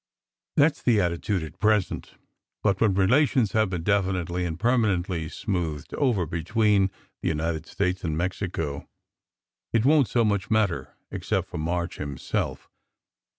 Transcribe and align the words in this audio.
"That 0.55 0.71
s 0.71 0.81
the 0.81 0.99
attitude 0.99 1.43
at 1.43 1.59
present. 1.59 2.15
But 2.63 2.81
when 2.81 2.95
relations 2.95 3.51
have 3.51 3.69
been 3.69 3.83
definitely 3.83 4.45
and 4.47 4.59
permanently 4.59 5.29
smoothed 5.29 5.93
over 5.93 6.25
be 6.25 6.43
tween 6.43 6.89
the 7.21 7.27
United 7.29 7.67
States 7.67 8.03
and 8.03 8.17
Mexico, 8.17 8.89
it 9.71 9.85
won 9.85 10.05
t 10.05 10.09
so 10.09 10.25
much 10.25 10.49
matter 10.49 10.95
except 11.11 11.49
for 11.49 11.59
March 11.59 11.97
himself. 11.97 12.67